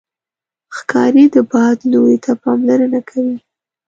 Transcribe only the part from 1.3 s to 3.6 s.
د باد لوري ته پاملرنه کوي.